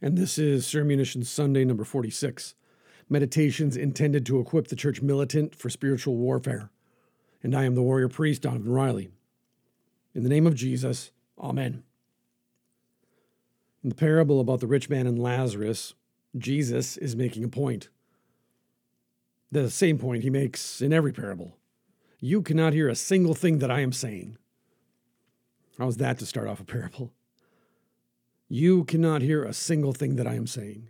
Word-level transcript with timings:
and 0.00 0.16
this 0.16 0.38
is 0.38 0.66
Sermunition 0.66 1.24
Sunday 1.24 1.64
number 1.64 1.84
46. 1.84 2.54
Meditations 3.08 3.76
intended 3.76 4.24
to 4.26 4.38
equip 4.38 4.68
the 4.68 4.76
church 4.76 5.02
militant 5.02 5.54
for 5.54 5.70
spiritual 5.70 6.16
warfare. 6.16 6.70
And 7.42 7.54
I 7.54 7.64
am 7.64 7.74
the 7.74 7.82
warrior 7.82 8.08
priest, 8.08 8.42
Donavon 8.42 8.74
Riley. 8.74 9.10
In 10.14 10.22
the 10.22 10.28
name 10.28 10.46
of 10.46 10.54
Jesus, 10.54 11.10
Amen. 11.40 11.82
In 13.82 13.90
the 13.90 13.94
parable 13.94 14.40
about 14.40 14.60
the 14.60 14.66
rich 14.66 14.90
man 14.90 15.06
and 15.06 15.18
Lazarus, 15.18 15.94
Jesus 16.36 16.96
is 16.96 17.16
making 17.16 17.44
a 17.44 17.48
point. 17.48 17.88
The 19.50 19.70
same 19.70 19.98
point 19.98 20.24
he 20.24 20.30
makes 20.30 20.82
in 20.82 20.92
every 20.92 21.12
parable. 21.12 21.56
You 22.20 22.42
cannot 22.42 22.72
hear 22.72 22.88
a 22.88 22.96
single 22.96 23.34
thing 23.34 23.58
that 23.58 23.70
I 23.70 23.80
am 23.80 23.92
saying. 23.92 24.36
How's 25.78 25.96
that 25.98 26.18
to 26.18 26.26
start 26.26 26.48
off 26.48 26.60
a 26.60 26.64
parable? 26.64 27.12
You 28.48 28.84
cannot 28.84 29.22
hear 29.22 29.44
a 29.44 29.52
single 29.52 29.92
thing 29.92 30.16
that 30.16 30.26
I 30.26 30.34
am 30.34 30.46
saying. 30.46 30.88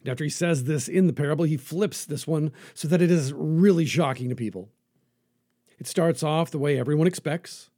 And 0.00 0.10
after 0.10 0.24
he 0.24 0.30
says 0.30 0.64
this 0.64 0.86
in 0.86 1.06
the 1.06 1.14
parable, 1.14 1.46
he 1.46 1.56
flips 1.56 2.04
this 2.04 2.26
one 2.26 2.52
so 2.74 2.86
that 2.88 3.00
it 3.00 3.10
is 3.10 3.32
really 3.32 3.86
shocking 3.86 4.28
to 4.28 4.34
people. 4.34 4.68
It 5.78 5.86
starts 5.86 6.22
off 6.22 6.50
the 6.50 6.58
way 6.58 6.78
everyone 6.78 7.06
expects. 7.06 7.70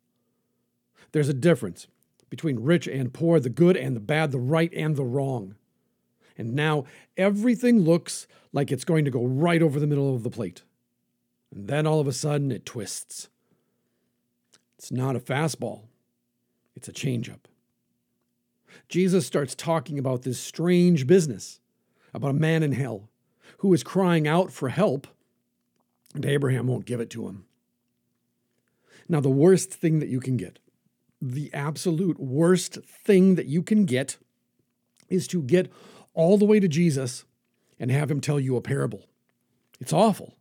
There's 1.12 1.28
a 1.28 1.34
difference 1.34 1.86
between 2.28 2.60
rich 2.60 2.88
and 2.88 3.14
poor, 3.14 3.38
the 3.38 3.48
good 3.48 3.76
and 3.76 3.94
the 3.94 4.00
bad, 4.00 4.32
the 4.32 4.38
right 4.38 4.72
and 4.74 4.96
the 4.96 5.04
wrong. 5.04 5.54
And 6.36 6.54
now 6.54 6.84
everything 7.16 7.80
looks 7.80 8.26
like 8.52 8.72
it's 8.72 8.84
going 8.84 9.04
to 9.04 9.10
go 9.10 9.24
right 9.24 9.62
over 9.62 9.78
the 9.78 9.86
middle 9.86 10.14
of 10.14 10.24
the 10.24 10.30
plate. 10.30 10.62
And 11.54 11.68
then 11.68 11.86
all 11.86 12.00
of 12.00 12.08
a 12.08 12.12
sudden 12.12 12.50
it 12.50 12.66
twists. 12.66 13.28
It's 14.78 14.90
not 14.90 15.16
a 15.16 15.20
fastball, 15.20 15.82
it's 16.74 16.88
a 16.88 16.92
changeup. 16.92 17.40
Jesus 18.88 19.26
starts 19.26 19.54
talking 19.54 19.98
about 19.98 20.22
this 20.22 20.40
strange 20.40 21.06
business 21.06 21.60
about 22.14 22.30
a 22.30 22.34
man 22.34 22.62
in 22.62 22.72
hell 22.72 23.08
who 23.58 23.72
is 23.72 23.82
crying 23.82 24.26
out 24.26 24.52
for 24.52 24.68
help, 24.68 25.06
and 26.14 26.24
Abraham 26.24 26.66
won't 26.66 26.86
give 26.86 27.00
it 27.00 27.10
to 27.10 27.28
him. 27.28 27.44
Now, 29.08 29.20
the 29.20 29.28
worst 29.30 29.72
thing 29.72 30.00
that 30.00 30.08
you 30.08 30.20
can 30.20 30.36
get, 30.36 30.58
the 31.20 31.52
absolute 31.54 32.18
worst 32.18 32.78
thing 32.84 33.36
that 33.36 33.46
you 33.46 33.62
can 33.62 33.84
get, 33.84 34.16
is 35.08 35.28
to 35.28 35.42
get 35.42 35.70
all 36.14 36.38
the 36.38 36.44
way 36.44 36.58
to 36.58 36.68
Jesus 36.68 37.24
and 37.78 37.90
have 37.90 38.10
him 38.10 38.20
tell 38.20 38.40
you 38.40 38.56
a 38.56 38.62
parable. 38.62 39.04
It's 39.80 39.92
awful. 39.92 40.34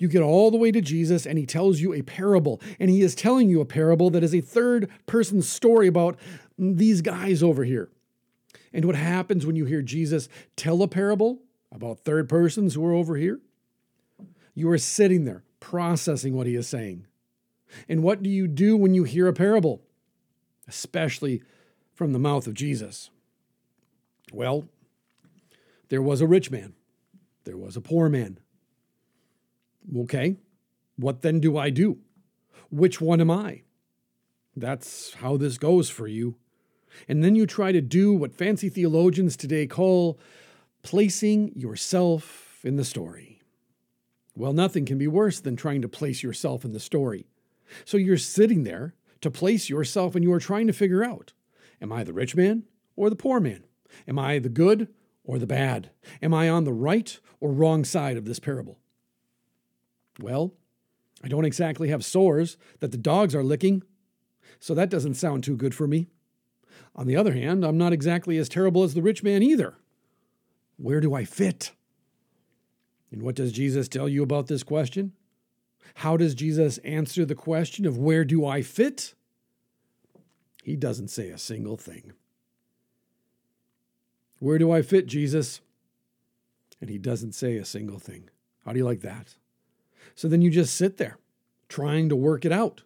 You 0.00 0.08
get 0.08 0.22
all 0.22 0.50
the 0.50 0.56
way 0.56 0.72
to 0.72 0.80
Jesus 0.80 1.26
and 1.26 1.38
he 1.38 1.44
tells 1.44 1.80
you 1.80 1.92
a 1.92 2.00
parable, 2.00 2.58
and 2.80 2.88
he 2.88 3.02
is 3.02 3.14
telling 3.14 3.50
you 3.50 3.60
a 3.60 3.66
parable 3.66 4.08
that 4.10 4.24
is 4.24 4.34
a 4.34 4.40
third 4.40 4.90
person 5.04 5.42
story 5.42 5.86
about 5.86 6.18
these 6.58 7.02
guys 7.02 7.42
over 7.42 7.64
here. 7.64 7.90
And 8.72 8.86
what 8.86 8.96
happens 8.96 9.44
when 9.44 9.56
you 9.56 9.66
hear 9.66 9.82
Jesus 9.82 10.30
tell 10.56 10.82
a 10.82 10.88
parable 10.88 11.42
about 11.70 12.00
third 12.00 12.30
persons 12.30 12.74
who 12.74 12.84
are 12.86 12.94
over 12.94 13.16
here? 13.16 13.40
You 14.54 14.70
are 14.70 14.78
sitting 14.78 15.26
there 15.26 15.44
processing 15.60 16.34
what 16.34 16.46
he 16.46 16.54
is 16.54 16.66
saying. 16.66 17.06
And 17.86 18.02
what 18.02 18.22
do 18.22 18.30
you 18.30 18.48
do 18.48 18.78
when 18.78 18.94
you 18.94 19.04
hear 19.04 19.28
a 19.28 19.34
parable, 19.34 19.82
especially 20.66 21.42
from 21.92 22.14
the 22.14 22.18
mouth 22.18 22.46
of 22.46 22.54
Jesus? 22.54 23.10
Well, 24.32 24.66
there 25.90 26.00
was 26.00 26.22
a 26.22 26.26
rich 26.26 26.50
man, 26.50 26.72
there 27.44 27.58
was 27.58 27.76
a 27.76 27.82
poor 27.82 28.08
man. 28.08 28.38
Okay, 29.98 30.36
what 30.96 31.22
then 31.22 31.40
do 31.40 31.56
I 31.56 31.70
do? 31.70 31.98
Which 32.70 33.00
one 33.00 33.20
am 33.20 33.30
I? 33.30 33.62
That's 34.56 35.14
how 35.14 35.36
this 35.36 35.58
goes 35.58 35.90
for 35.90 36.06
you 36.06 36.36
and 37.08 37.22
then 37.22 37.34
you 37.34 37.46
try 37.46 37.72
to 37.72 37.80
do 37.80 38.12
what 38.12 38.34
fancy 38.34 38.68
theologians 38.68 39.36
today 39.36 39.66
call 39.66 40.18
placing 40.82 41.52
yourself 41.56 42.60
in 42.64 42.76
the 42.76 42.84
story. 42.84 43.42
Well, 44.34 44.52
nothing 44.52 44.84
can 44.84 44.98
be 44.98 45.06
worse 45.06 45.40
than 45.40 45.56
trying 45.56 45.82
to 45.82 45.88
place 45.88 46.22
yourself 46.22 46.64
in 46.64 46.72
the 46.72 46.80
story. 46.80 47.26
So 47.84 47.96
you're 47.96 48.16
sitting 48.16 48.64
there 48.64 48.94
to 49.20 49.30
place 49.30 49.68
yourself 49.68 50.14
and 50.14 50.24
you 50.24 50.32
are 50.32 50.40
trying 50.40 50.66
to 50.66 50.72
figure 50.72 51.04
out 51.04 51.32
Am 51.82 51.92
I 51.92 52.04
the 52.04 52.12
rich 52.12 52.36
man 52.36 52.64
or 52.94 53.08
the 53.08 53.16
poor 53.16 53.40
man? 53.40 53.64
Am 54.06 54.18
I 54.18 54.38
the 54.38 54.50
good 54.50 54.88
or 55.24 55.38
the 55.38 55.46
bad? 55.46 55.90
Am 56.20 56.34
I 56.34 56.48
on 56.48 56.64
the 56.64 56.74
right 56.74 57.18
or 57.40 57.52
wrong 57.52 57.84
side 57.84 58.18
of 58.18 58.26
this 58.26 58.38
parable? 58.38 58.79
Well, 60.22 60.54
I 61.22 61.28
don't 61.28 61.44
exactly 61.44 61.88
have 61.88 62.04
sores 62.04 62.56
that 62.80 62.92
the 62.92 62.98
dogs 62.98 63.34
are 63.34 63.44
licking, 63.44 63.82
so 64.58 64.74
that 64.74 64.90
doesn't 64.90 65.14
sound 65.14 65.44
too 65.44 65.56
good 65.56 65.74
for 65.74 65.86
me. 65.86 66.08
On 66.94 67.06
the 67.06 67.16
other 67.16 67.32
hand, 67.32 67.64
I'm 67.64 67.78
not 67.78 67.92
exactly 67.92 68.36
as 68.38 68.48
terrible 68.48 68.82
as 68.82 68.94
the 68.94 69.02
rich 69.02 69.22
man 69.22 69.42
either. 69.42 69.74
Where 70.76 71.00
do 71.00 71.14
I 71.14 71.24
fit? 71.24 71.72
And 73.12 73.22
what 73.22 73.34
does 73.34 73.52
Jesus 73.52 73.88
tell 73.88 74.08
you 74.08 74.22
about 74.22 74.46
this 74.46 74.62
question? 74.62 75.12
How 75.96 76.16
does 76.16 76.34
Jesus 76.34 76.78
answer 76.78 77.24
the 77.24 77.34
question 77.34 77.86
of 77.86 77.98
where 77.98 78.24
do 78.24 78.46
I 78.46 78.62
fit? 78.62 79.14
He 80.62 80.76
doesn't 80.76 81.08
say 81.08 81.30
a 81.30 81.38
single 81.38 81.76
thing. 81.76 82.12
Where 84.38 84.58
do 84.58 84.70
I 84.70 84.82
fit, 84.82 85.06
Jesus? 85.06 85.60
And 86.80 86.88
he 86.88 86.98
doesn't 86.98 87.32
say 87.32 87.56
a 87.56 87.64
single 87.64 87.98
thing. 87.98 88.30
How 88.64 88.72
do 88.72 88.78
you 88.78 88.84
like 88.84 89.00
that? 89.00 89.36
So 90.14 90.28
then 90.28 90.42
you 90.42 90.50
just 90.50 90.74
sit 90.74 90.96
there 90.96 91.18
trying 91.68 92.08
to 92.08 92.16
work 92.16 92.44
it 92.44 92.52
out. 92.52 92.82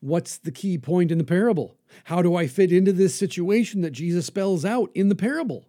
What's 0.00 0.38
the 0.38 0.52
key 0.52 0.78
point 0.78 1.10
in 1.10 1.18
the 1.18 1.24
parable? 1.24 1.76
How 2.04 2.22
do 2.22 2.34
I 2.34 2.46
fit 2.46 2.72
into 2.72 2.92
this 2.92 3.14
situation 3.14 3.82
that 3.82 3.90
Jesus 3.90 4.26
spells 4.26 4.64
out 4.64 4.90
in 4.94 5.08
the 5.08 5.14
parable? 5.14 5.66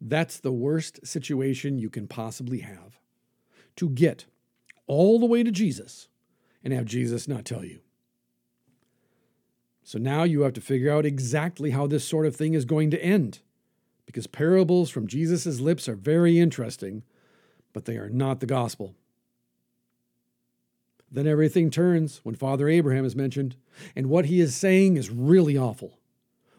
That's 0.00 0.38
the 0.38 0.52
worst 0.52 1.06
situation 1.06 1.78
you 1.78 1.90
can 1.90 2.06
possibly 2.06 2.60
have. 2.60 2.98
To 3.76 3.88
get 3.88 4.26
all 4.86 5.18
the 5.18 5.26
way 5.26 5.42
to 5.42 5.50
Jesus 5.50 6.08
and 6.62 6.72
have 6.72 6.84
Jesus 6.84 7.28
not 7.28 7.44
tell 7.44 7.64
you. 7.64 7.80
So 9.82 9.98
now 9.98 10.24
you 10.24 10.42
have 10.42 10.52
to 10.52 10.60
figure 10.60 10.92
out 10.92 11.06
exactly 11.06 11.70
how 11.70 11.86
this 11.86 12.04
sort 12.04 12.26
of 12.26 12.36
thing 12.36 12.54
is 12.54 12.64
going 12.64 12.90
to 12.90 13.02
end. 13.02 13.40
Because 14.04 14.26
parables 14.26 14.90
from 14.90 15.06
Jesus' 15.06 15.60
lips 15.60 15.88
are 15.88 15.94
very 15.94 16.38
interesting, 16.38 17.04
but 17.72 17.86
they 17.86 17.96
are 17.96 18.10
not 18.10 18.40
the 18.40 18.46
gospel. 18.46 18.94
Then 21.10 21.26
everything 21.26 21.70
turns 21.70 22.20
when 22.22 22.34
Father 22.34 22.68
Abraham 22.68 23.04
is 23.04 23.16
mentioned, 23.16 23.56
and 23.96 24.08
what 24.08 24.26
he 24.26 24.40
is 24.40 24.54
saying 24.54 24.96
is 24.96 25.10
really 25.10 25.56
awful. 25.56 25.98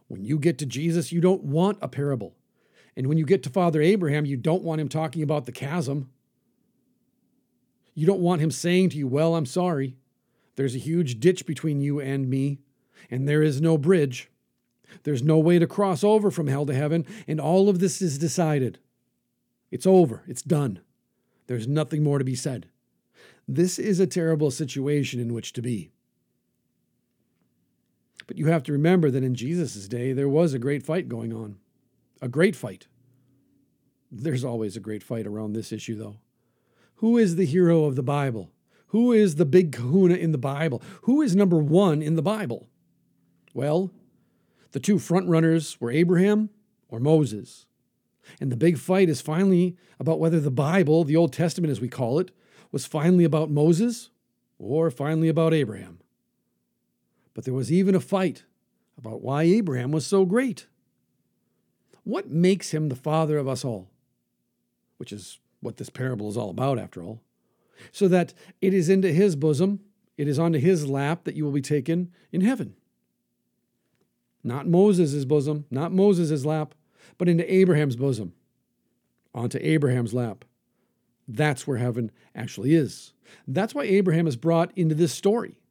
When 0.08 0.24
you 0.24 0.40
get 0.40 0.58
to 0.60 0.66
Jesus, 0.66 1.12
you 1.12 1.22
don't 1.22 1.44
want 1.44 1.78
a 1.82 1.88
parable. 1.88 2.36
And 2.96 3.08
when 3.08 3.18
you 3.18 3.26
get 3.26 3.44
to 3.44 3.50
Father 3.50 3.82
Abraham, 3.82 4.26
you 4.26 4.38
don't 4.38 4.64
want 4.64 4.82
him 4.82 4.90
talking 4.90 5.22
about 5.22 5.46
the 5.46 5.52
chasm. 5.52 6.10
You 7.94 8.08
don't 8.08 8.22
want 8.22 8.42
him 8.42 8.52
saying 8.52 8.90
to 8.90 8.98
you, 8.98 9.08
Well, 9.08 9.36
I'm 9.36 9.46
sorry. 9.46 9.96
There's 10.56 10.76
a 10.76 10.80
huge 10.80 11.20
ditch 11.20 11.46
between 11.46 11.80
you 11.80 12.02
and 12.02 12.30
me, 12.30 12.60
and 13.10 13.30
there 13.30 13.44
is 13.44 13.62
no 13.62 13.78
bridge. 13.78 14.30
There's 15.04 15.24
no 15.24 15.38
way 15.38 15.60
to 15.60 15.68
cross 15.68 16.04
over 16.04 16.32
from 16.32 16.48
hell 16.48 16.66
to 16.66 16.74
heaven, 16.74 17.06
and 17.28 17.40
all 17.40 17.70
of 17.70 17.80
this 17.80 18.02
is 18.02 18.18
decided. 18.18 18.80
It's 19.72 19.86
over. 19.86 20.24
It's 20.28 20.42
done. 20.42 20.82
There's 21.48 21.68
nothing 21.68 22.04
more 22.04 22.18
to 22.18 22.26
be 22.26 22.36
said. 22.36 22.68
This 23.52 23.80
is 23.80 24.00
a 24.00 24.06
terrible 24.06 24.52
situation 24.52 25.20
in 25.20 25.34
which 25.34 25.54
to 25.54 25.62
be. 25.64 25.90
But 28.28 28.38
you 28.38 28.46
have 28.46 28.62
to 28.64 28.72
remember 28.72 29.10
that 29.10 29.24
in 29.24 29.34
Jesus' 29.34 29.88
day, 29.88 30.14
there 30.14 30.30
was 30.30 30.54
a 30.54 30.60
great 30.60 30.84
fight 30.84 31.10
going 31.10 31.34
on. 31.34 31.58
A 32.22 32.28
great 32.28 32.56
fight. 32.56 32.86
There's 34.12 34.44
always 34.44 34.78
a 34.78 34.80
great 34.80 35.02
fight 35.02 35.26
around 35.26 35.54
this 35.54 35.72
issue, 35.72 35.96
though. 35.96 36.18
Who 36.98 37.18
is 37.18 37.38
the 37.38 37.46
hero 37.48 37.86
of 37.86 37.96
the 37.96 38.04
Bible? 38.04 38.52
Who 38.90 39.12
is 39.14 39.34
the 39.34 39.46
big 39.46 39.72
kahuna 39.72 40.14
in 40.14 40.32
the 40.32 40.38
Bible? 40.38 40.84
Who 41.04 41.24
is 41.24 41.36
number 41.36 41.58
one 41.58 42.04
in 42.04 42.16
the 42.16 42.22
Bible? 42.22 42.70
Well, 43.56 43.90
the 44.74 44.80
two 44.80 44.98
frontrunners 44.98 45.82
were 45.82 45.90
Abraham 45.90 46.52
or 46.88 47.00
Moses. 47.00 47.66
And 48.40 48.52
the 48.52 48.58
big 48.58 48.78
fight 48.78 49.10
is 49.10 49.22
finally 49.22 49.76
about 50.00 50.20
whether 50.20 50.40
the 50.40 50.52
Bible, 50.52 51.04
the 51.04 51.16
Old 51.16 51.34
Testament 51.34 51.72
as 51.72 51.82
we 51.82 51.90
call 51.90 52.20
it, 52.20 52.30
was 52.72 52.86
finally 52.86 53.24
about 53.24 53.50
Moses 53.50 54.10
or 54.58 54.92
finally 54.92 55.28
about 55.28 55.54
Abraham. 55.54 56.00
But 57.34 57.46
there 57.46 57.54
was 57.54 57.72
even 57.72 57.96
a 57.96 58.00
fight 58.00 58.44
about 58.98 59.22
why 59.22 59.44
Abraham 59.44 59.92
was 59.92 60.06
so 60.06 60.26
great. 60.26 60.68
What 62.04 62.30
makes 62.30 62.72
him 62.72 62.90
the 62.90 62.96
father 62.96 63.38
of 63.38 63.48
us 63.48 63.64
all? 63.64 63.90
Which 64.98 65.14
is 65.14 65.40
what 65.62 65.78
this 65.78 65.90
parable 65.90 66.30
is 66.30 66.38
all 66.38 66.50
about, 66.50 66.80
after 66.80 67.02
all. 67.02 67.22
So 67.92 68.08
that 68.10 68.34
it 68.62 68.74
is 68.74 68.90
into 68.90 69.12
his 69.12 69.36
bosom, 69.36 69.80
it 70.18 70.28
is 70.28 70.38
onto 70.38 70.60
his 70.60 70.88
lap 70.88 71.24
that 71.24 71.36
you 71.36 71.46
will 71.46 71.52
be 71.52 71.62
taken 71.62 72.12
in 72.32 72.42
heaven. 72.42 72.76
Not 74.44 74.68
Moses' 74.68 75.26
bosom, 75.26 75.66
not 75.72 75.94
Moses' 75.94 76.46
lap, 76.46 76.74
but 77.18 77.30
into 77.30 77.52
Abraham's 77.54 77.96
bosom, 77.96 78.34
onto 79.34 79.60
Abraham's 79.62 80.14
lap. 80.14 80.46
That's 81.32 81.68
where 81.68 81.78
heaven 81.78 82.12
actually 82.34 82.74
is. 82.74 83.14
That's 83.48 83.76
why 83.76 83.84
Abraham 83.84 84.26
is 84.26 84.36
brought 84.36 84.76
into 84.76 84.96
this 84.96 85.14
story. 85.14 85.62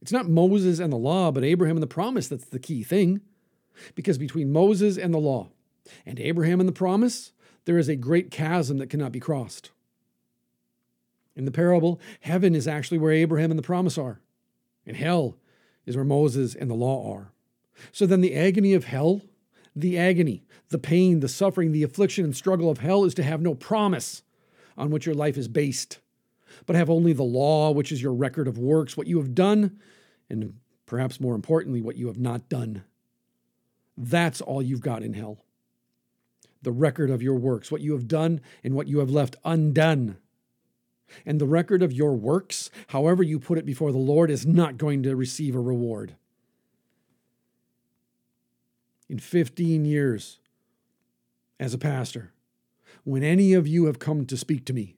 It's 0.00 0.12
not 0.12 0.28
Moses 0.28 0.78
and 0.78 0.92
the 0.92 0.96
law, 0.96 1.32
but 1.32 1.42
Abraham 1.42 1.76
and 1.76 1.82
the 1.82 1.88
promise 1.88 2.28
that's 2.28 2.44
the 2.44 2.60
key 2.60 2.84
thing. 2.84 3.20
Because 3.96 4.18
between 4.18 4.52
Moses 4.52 4.96
and 4.96 5.12
the 5.12 5.18
law, 5.18 5.48
And 6.06 6.20
Abraham 6.20 6.60
and 6.60 6.68
the 6.68 6.72
promise, 6.72 7.32
there 7.64 7.78
is 7.78 7.88
a 7.88 7.96
great 7.96 8.30
chasm 8.30 8.78
that 8.78 8.90
cannot 8.90 9.10
be 9.10 9.18
crossed. 9.18 9.70
In 11.34 11.44
the 11.44 11.50
parable, 11.50 12.00
heaven 12.20 12.54
is 12.54 12.68
actually 12.68 12.98
where 12.98 13.12
Abraham 13.12 13.50
and 13.50 13.58
the 13.58 13.64
promise 13.64 13.98
are, 13.98 14.20
and 14.86 14.96
hell 14.96 15.36
is 15.86 15.96
where 15.96 16.04
Moses 16.04 16.54
and 16.54 16.70
the 16.70 16.74
law 16.74 17.12
are. 17.12 17.32
So 17.90 18.06
then, 18.06 18.20
the 18.20 18.36
agony 18.36 18.74
of 18.74 18.84
hell, 18.84 19.22
the 19.74 19.98
agony, 19.98 20.44
the 20.68 20.78
pain, 20.78 21.20
the 21.20 21.28
suffering, 21.28 21.72
the 21.72 21.82
affliction, 21.82 22.24
and 22.24 22.36
struggle 22.36 22.70
of 22.70 22.78
hell 22.78 23.04
is 23.04 23.14
to 23.14 23.22
have 23.24 23.40
no 23.40 23.54
promise 23.54 24.22
on 24.76 24.90
which 24.90 25.06
your 25.06 25.14
life 25.14 25.36
is 25.36 25.48
based, 25.48 25.98
but 26.66 26.76
have 26.76 26.90
only 26.90 27.12
the 27.12 27.22
law, 27.22 27.70
which 27.70 27.92
is 27.92 28.02
your 28.02 28.14
record 28.14 28.48
of 28.48 28.58
works, 28.58 28.96
what 28.96 29.06
you 29.06 29.18
have 29.18 29.34
done, 29.34 29.78
and 30.28 30.54
perhaps 30.86 31.20
more 31.20 31.34
importantly, 31.34 31.80
what 31.80 31.96
you 31.96 32.06
have 32.06 32.18
not 32.18 32.48
done. 32.48 32.82
That's 33.96 34.40
all 34.40 34.62
you've 34.62 34.80
got 34.80 35.02
in 35.02 35.12
hell. 35.12 35.44
The 36.62 36.72
record 36.72 37.10
of 37.10 37.22
your 37.22 37.36
works, 37.36 37.70
what 37.70 37.80
you 37.80 37.92
have 37.92 38.08
done 38.08 38.40
and 38.64 38.74
what 38.74 38.88
you 38.88 38.98
have 38.98 39.10
left 39.10 39.36
undone. 39.44 40.18
And 41.26 41.40
the 41.40 41.46
record 41.46 41.82
of 41.82 41.92
your 41.92 42.14
works, 42.14 42.70
however 42.88 43.22
you 43.22 43.38
put 43.38 43.58
it 43.58 43.66
before 43.66 43.92
the 43.92 43.98
Lord, 43.98 44.30
is 44.30 44.46
not 44.46 44.78
going 44.78 45.02
to 45.02 45.16
receive 45.16 45.54
a 45.54 45.60
reward. 45.60 46.14
In 49.08 49.18
15 49.18 49.84
years 49.84 50.38
as 51.58 51.74
a 51.74 51.78
pastor, 51.78 52.32
when 53.04 53.22
any 53.22 53.52
of 53.52 53.66
you 53.66 53.86
have 53.86 53.98
come 53.98 54.26
to 54.26 54.36
speak 54.36 54.64
to 54.66 54.72
me, 54.72 54.96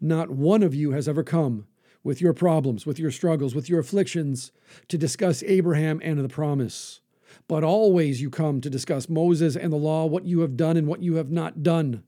not 0.00 0.30
one 0.30 0.62
of 0.62 0.74
you 0.74 0.92
has 0.92 1.08
ever 1.08 1.22
come 1.22 1.66
with 2.02 2.20
your 2.20 2.32
problems, 2.32 2.86
with 2.86 2.98
your 2.98 3.10
struggles, 3.10 3.54
with 3.54 3.68
your 3.68 3.80
afflictions 3.80 4.52
to 4.88 4.96
discuss 4.96 5.42
Abraham 5.42 6.00
and 6.02 6.18
the 6.18 6.28
promise. 6.28 7.00
But 7.46 7.62
always 7.62 8.20
you 8.20 8.30
come 8.30 8.60
to 8.60 8.70
discuss 8.70 9.08
Moses 9.08 9.56
and 9.56 9.72
the 9.72 9.76
law, 9.76 10.06
what 10.06 10.24
you 10.24 10.40
have 10.40 10.56
done 10.56 10.76
and 10.76 10.86
what 10.86 11.02
you 11.02 11.16
have 11.16 11.30
not 11.30 11.62
done. 11.62 12.02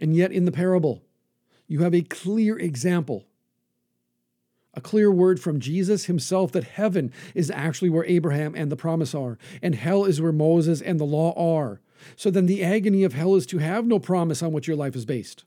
And 0.00 0.16
yet, 0.16 0.32
in 0.32 0.46
the 0.46 0.52
parable, 0.52 1.02
you 1.68 1.80
have 1.82 1.94
a 1.94 2.02
clear 2.02 2.58
example, 2.58 3.26
a 4.74 4.80
clear 4.80 5.10
word 5.10 5.40
from 5.40 5.60
Jesus 5.60 6.06
himself 6.06 6.52
that 6.52 6.64
heaven 6.64 7.12
is 7.34 7.50
actually 7.50 7.90
where 7.90 8.04
Abraham 8.06 8.54
and 8.54 8.72
the 8.72 8.76
promise 8.76 9.14
are, 9.14 9.38
and 9.62 9.74
hell 9.74 10.04
is 10.04 10.20
where 10.20 10.32
Moses 10.32 10.80
and 10.80 10.98
the 10.98 11.04
law 11.04 11.32
are. 11.36 11.80
So 12.16 12.30
then, 12.30 12.46
the 12.46 12.62
agony 12.64 13.04
of 13.04 13.14
hell 13.14 13.34
is 13.34 13.46
to 13.46 13.58
have 13.58 13.86
no 13.86 13.98
promise 13.98 14.42
on 14.42 14.52
which 14.52 14.66
your 14.66 14.76
life 14.76 14.96
is 14.96 15.04
based, 15.04 15.44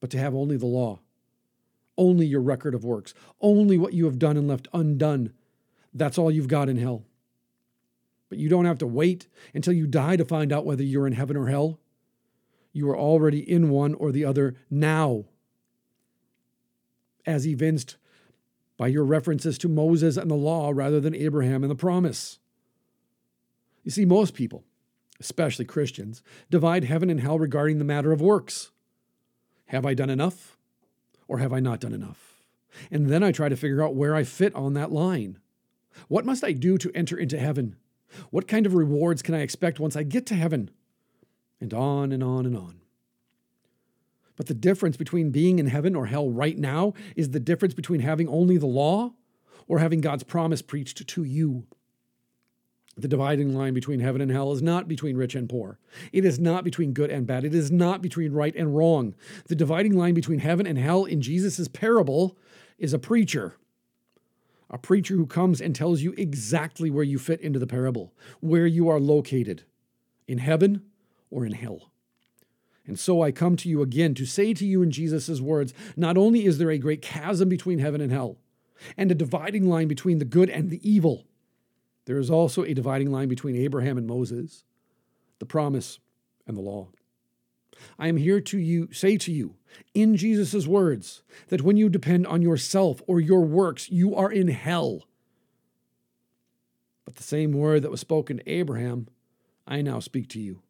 but 0.00 0.10
to 0.10 0.18
have 0.18 0.34
only 0.34 0.56
the 0.56 0.66
law, 0.66 1.00
only 1.96 2.26
your 2.26 2.40
record 2.40 2.74
of 2.74 2.84
works, 2.84 3.14
only 3.40 3.78
what 3.78 3.92
you 3.92 4.04
have 4.04 4.18
done 4.18 4.36
and 4.36 4.48
left 4.48 4.68
undone. 4.72 5.32
That's 5.92 6.18
all 6.18 6.30
you've 6.30 6.48
got 6.48 6.68
in 6.68 6.76
hell. 6.76 7.04
But 8.28 8.38
you 8.38 8.48
don't 8.48 8.64
have 8.64 8.78
to 8.78 8.86
wait 8.86 9.28
until 9.54 9.72
you 9.72 9.86
die 9.86 10.16
to 10.16 10.24
find 10.24 10.52
out 10.52 10.66
whether 10.66 10.82
you're 10.82 11.06
in 11.06 11.12
heaven 11.12 11.36
or 11.36 11.46
hell. 11.46 11.78
You 12.72 12.90
are 12.90 12.98
already 12.98 13.38
in 13.38 13.70
one 13.70 13.94
or 13.94 14.12
the 14.12 14.24
other 14.24 14.54
now, 14.68 15.24
as 17.24 17.46
evinced 17.46 17.96
by 18.76 18.88
your 18.88 19.04
references 19.04 19.56
to 19.58 19.68
Moses 19.68 20.16
and 20.16 20.30
the 20.30 20.34
law 20.34 20.70
rather 20.74 21.00
than 21.00 21.14
Abraham 21.14 21.64
and 21.64 21.70
the 21.70 21.76
promise. 21.76 22.38
You 23.84 23.90
see, 23.90 24.04
most 24.04 24.34
people, 24.34 24.64
especially 25.20 25.64
Christians, 25.64 26.22
divide 26.50 26.84
heaven 26.84 27.10
and 27.10 27.20
hell 27.20 27.38
regarding 27.38 27.78
the 27.78 27.84
matter 27.84 28.12
of 28.12 28.20
works. 28.20 28.70
Have 29.66 29.86
I 29.86 29.94
done 29.94 30.10
enough 30.10 30.56
or 31.28 31.38
have 31.38 31.52
I 31.52 31.60
not 31.60 31.80
done 31.80 31.92
enough? 31.92 32.42
And 32.90 33.08
then 33.08 33.22
I 33.22 33.32
try 33.32 33.48
to 33.48 33.56
figure 33.56 33.82
out 33.82 33.94
where 33.94 34.14
I 34.14 34.24
fit 34.24 34.54
on 34.54 34.74
that 34.74 34.92
line. 34.92 35.38
What 36.08 36.26
must 36.26 36.44
I 36.44 36.52
do 36.52 36.76
to 36.78 36.92
enter 36.94 37.16
into 37.16 37.38
heaven? 37.38 37.76
What 38.30 38.46
kind 38.46 38.66
of 38.66 38.74
rewards 38.74 39.22
can 39.22 39.34
I 39.34 39.40
expect 39.40 39.80
once 39.80 39.96
I 39.96 40.02
get 40.02 40.26
to 40.26 40.34
heaven? 40.34 40.70
and 41.60 41.72
on 41.72 42.12
and 42.12 42.22
on 42.22 42.46
and 42.46 42.56
on. 42.56 42.80
But 44.36 44.46
the 44.46 44.54
difference 44.54 44.96
between 44.96 45.30
being 45.30 45.58
in 45.58 45.66
heaven 45.66 45.96
or 45.96 46.06
hell 46.06 46.30
right 46.30 46.58
now 46.58 46.92
is 47.14 47.30
the 47.30 47.40
difference 47.40 47.74
between 47.74 48.00
having 48.00 48.28
only 48.28 48.58
the 48.58 48.66
law 48.66 49.14
or 49.66 49.78
having 49.78 50.00
God's 50.00 50.24
promise 50.24 50.60
preached 50.60 51.06
to 51.06 51.24
you. 51.24 51.66
The 52.98 53.08
dividing 53.08 53.54
line 53.54 53.74
between 53.74 54.00
heaven 54.00 54.22
and 54.22 54.30
hell 54.30 54.52
is 54.52 54.62
not 54.62 54.88
between 54.88 55.16
rich 55.16 55.34
and 55.34 55.48
poor. 55.48 55.78
It 56.12 56.24
is 56.24 56.38
not 56.38 56.64
between 56.64 56.94
good 56.94 57.10
and 57.10 57.26
bad. 57.26 57.44
It 57.44 57.54
is 57.54 57.70
not 57.70 58.00
between 58.00 58.32
right 58.32 58.54
and 58.56 58.74
wrong. 58.74 59.14
The 59.48 59.54
dividing 59.54 59.96
line 59.96 60.14
between 60.14 60.38
heaven 60.38 60.66
and 60.66 60.78
hell 60.78 61.04
in 61.04 61.20
Jesus' 61.20 61.68
parable 61.68 62.38
is 62.78 62.94
a 62.94 62.98
preacher. 62.98 63.56
A 64.70 64.78
preacher 64.78 65.14
who 65.14 65.26
comes 65.26 65.60
and 65.60 65.74
tells 65.74 66.00
you 66.00 66.14
exactly 66.16 66.90
where 66.90 67.04
you 67.04 67.18
fit 67.18 67.40
into 67.40 67.58
the 67.58 67.66
parable, 67.66 68.14
where 68.40 68.66
you 68.66 68.88
are 68.88 68.98
located 68.98 69.64
in 70.26 70.38
heaven 70.38 70.82
or 71.30 71.44
in 71.44 71.52
hell. 71.52 71.90
And 72.86 72.98
so 72.98 73.20
I 73.20 73.30
come 73.30 73.56
to 73.56 73.68
you 73.68 73.82
again 73.82 74.14
to 74.14 74.24
say 74.24 74.54
to 74.54 74.64
you 74.64 74.82
in 74.82 74.90
Jesus' 74.90 75.40
words 75.40 75.74
not 75.96 76.16
only 76.16 76.46
is 76.46 76.56
there 76.56 76.70
a 76.70 76.78
great 76.78 77.02
chasm 77.02 77.48
between 77.48 77.78
heaven 77.78 78.00
and 78.00 78.12
hell, 78.12 78.38
and 78.96 79.10
a 79.10 79.14
dividing 79.14 79.68
line 79.68 79.88
between 79.88 80.18
the 80.18 80.24
good 80.24 80.48
and 80.48 80.70
the 80.70 80.88
evil, 80.88 81.26
there 82.06 82.18
is 82.18 82.30
also 82.30 82.62
a 82.62 82.74
dividing 82.74 83.10
line 83.10 83.28
between 83.28 83.56
Abraham 83.56 83.98
and 83.98 84.06
Moses, 84.06 84.64
the 85.38 85.46
promise 85.46 85.98
and 86.46 86.56
the 86.56 86.62
law. 86.62 86.88
I 87.98 88.08
am 88.08 88.16
here 88.16 88.40
to 88.40 88.58
you 88.58 88.88
say 88.92 89.18
to 89.18 89.32
you 89.32 89.54
in 89.92 90.16
Jesus' 90.16 90.66
words 90.66 91.22
that 91.48 91.62
when 91.62 91.76
you 91.76 91.88
depend 91.88 92.26
on 92.26 92.40
yourself 92.40 93.02
or 93.06 93.20
your 93.20 93.42
works, 93.42 93.90
you 93.90 94.14
are 94.14 94.32
in 94.32 94.48
hell. 94.48 95.06
But 97.04 97.16
the 97.16 97.22
same 97.22 97.52
word 97.52 97.82
that 97.82 97.90
was 97.90 98.00
spoken 98.00 98.38
to 98.38 98.50
Abraham, 98.50 99.08
I 99.66 99.82
now 99.82 100.00
speak 100.00 100.28
to 100.30 100.40
you. 100.40 100.62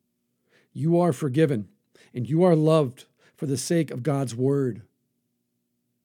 You 0.73 0.99
are 0.99 1.13
forgiven 1.13 1.69
and 2.13 2.29
you 2.29 2.43
are 2.43 2.57
loved 2.57 3.05
for 3.37 3.47
the 3.47 3.57
sake 3.57 3.91
of 3.91 4.03
God's 4.03 4.35
word. 4.35 4.83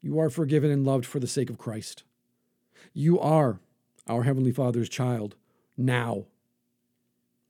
You 0.01 0.19
are 0.19 0.29
forgiven 0.29 0.71
and 0.71 0.85
loved 0.85 1.05
for 1.05 1.19
the 1.19 1.27
sake 1.27 1.49
of 1.49 1.57
Christ. 1.57 2.03
You 2.93 3.19
are 3.19 3.59
our 4.11 4.23
Heavenly 4.23 4.51
Father's 4.51 4.89
child 4.89 5.35
now. 5.77 6.25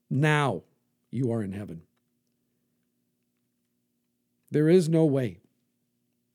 Now 0.08 0.62
you 1.10 1.32
are 1.32 1.42
in 1.42 1.52
heaven. 1.52 1.82
There 4.50 4.68
is 4.68 4.88
no 4.88 5.04
way, 5.04 5.40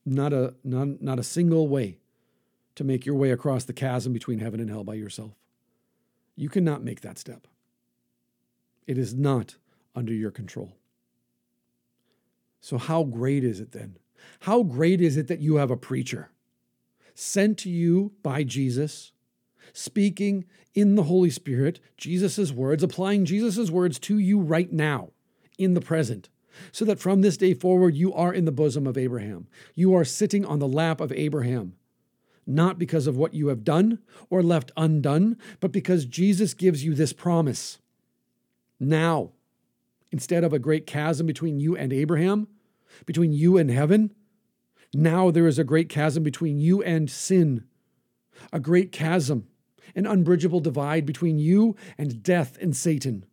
not 0.06 0.34
a, 0.34 0.56
not, 0.64 1.02
not 1.02 1.20
a 1.20 1.24
single 1.24 1.68
way, 1.68 2.00
to 2.76 2.84
make 2.84 3.06
your 3.06 3.16
way 3.16 3.32
across 3.32 3.64
the 3.64 3.74
chasm 3.74 4.12
between 4.12 4.40
heaven 4.40 4.60
and 4.60 4.70
hell 4.70 4.84
by 4.84 4.96
yourself. 4.96 5.32
You 6.36 6.50
cannot 6.50 6.84
make 6.84 7.02
that 7.02 7.18
step. 7.18 7.48
It 8.86 8.98
is 8.98 9.14
not 9.14 9.56
under 9.96 10.14
your 10.14 10.32
control. 10.32 10.74
So, 12.60 12.78
how 12.78 13.04
great 13.04 13.44
is 13.44 13.60
it 13.60 13.72
then? 13.72 13.98
How 14.42 14.64
great 14.64 15.00
is 15.00 15.16
it 15.16 15.28
that 15.28 15.40
you 15.40 15.56
have 15.56 15.72
a 15.72 15.78
preacher 15.78 16.32
sent 17.14 17.58
to 17.60 17.70
you 17.70 18.12
by 18.22 18.44
Jesus, 18.44 19.12
speaking 19.74 20.46
in 20.74 20.96
the 20.96 21.04
Holy 21.04 21.30
Spirit, 21.30 21.80
Jesus' 21.98 22.52
words, 22.52 22.84
applying 22.84 23.26
Jesus' 23.26 23.70
words 23.70 24.00
to 24.00 24.18
you 24.18 24.40
right 24.40 24.72
now, 24.72 25.12
in 25.58 25.74
the 25.74 25.82
present, 25.82 26.30
so 26.72 26.86
that 26.86 27.00
from 27.00 27.22
this 27.22 27.38
day 27.38 27.54
forward 27.54 27.96
you 27.96 28.14
are 28.14 28.34
in 28.34 28.46
the 28.46 28.52
bosom 28.52 28.86
of 28.86 28.98
Abraham. 28.98 29.48
You 29.76 29.96
are 29.96 30.06
sitting 30.06 30.46
on 30.46 30.60
the 30.60 30.68
lap 30.68 31.02
of 31.02 31.12
Abraham, 31.12 31.74
not 32.46 32.78
because 32.78 33.08
of 33.08 33.18
what 33.18 33.34
you 33.34 33.48
have 33.48 33.64
done 33.64 34.00
or 34.30 34.44
left 34.44 34.72
undone, 34.78 35.38
but 35.60 35.72
because 35.72 36.06
Jesus 36.06 36.54
gives 36.54 36.84
you 36.84 36.94
this 36.94 37.14
promise. 37.14 37.80
Now, 38.80 39.32
Instead 40.12 40.44
of 40.44 40.54
a 40.54 40.60
great 40.60 40.86
chasm 40.86 41.28
between 41.28 41.60
you 41.60 41.76
and 41.76 41.92
Abraham, 41.92 42.48
between 43.06 43.34
you 43.34 43.58
and 43.58 43.70
heaven, 43.70 44.14
now 44.94 45.32
there 45.32 45.48
is 45.48 45.60
a 45.60 45.64
great 45.64 45.90
chasm 45.90 46.24
between 46.24 46.60
you 46.60 46.82
and 46.82 47.10
sin, 47.10 47.66
a 48.54 48.60
great 48.60 48.92
chasm, 48.92 49.48
an 49.96 50.06
unbridgeable 50.06 50.60
divide 50.60 51.06
between 51.06 51.40
you 51.40 51.76
and 51.98 52.24
death 52.24 52.58
and 52.62 52.76
Satan. 52.76 53.26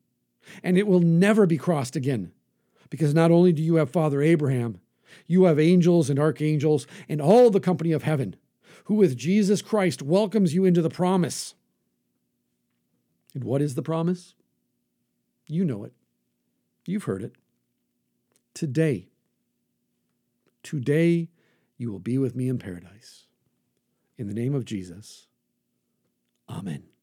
And 0.62 0.76
it 0.76 0.86
will 0.86 1.00
never 1.00 1.46
be 1.46 1.58
crossed 1.58 1.96
again, 1.96 2.32
because 2.90 3.14
not 3.14 3.30
only 3.30 3.52
do 3.52 3.62
you 3.62 3.76
have 3.76 3.90
Father 3.90 4.22
Abraham, 4.22 4.80
you 5.26 5.44
have 5.44 5.58
angels 5.58 6.10
and 6.10 6.18
archangels 6.18 6.86
and 7.08 7.20
all 7.20 7.50
the 7.50 7.60
company 7.60 7.92
of 7.92 8.02
heaven, 8.02 8.36
who 8.84 8.94
with 8.94 9.16
Jesus 9.16 9.62
Christ 9.62 10.02
welcomes 10.02 10.54
you 10.54 10.64
into 10.64 10.82
the 10.82 10.90
promise. 10.90 11.54
And 13.32 13.44
what 13.44 13.62
is 13.62 13.74
the 13.74 13.82
promise? 13.82 14.34
You 15.46 15.64
know 15.64 15.84
it. 15.84 15.92
You've 16.86 17.04
heard 17.04 17.22
it. 17.22 17.32
Today, 18.52 19.08
today 20.62 21.28
you 21.76 21.90
will 21.90 21.98
be 21.98 22.18
with 22.18 22.36
me 22.36 22.48
in 22.48 22.58
paradise. 22.58 23.24
In 24.16 24.28
the 24.28 24.34
name 24.34 24.54
of 24.54 24.64
Jesus, 24.64 25.26
Amen. 26.48 26.93